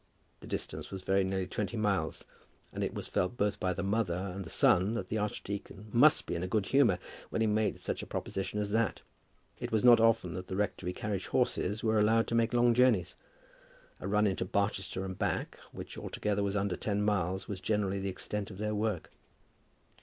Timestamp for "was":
0.89-1.03, 2.95-3.07, 9.71-9.83, 16.41-16.55, 17.47-17.61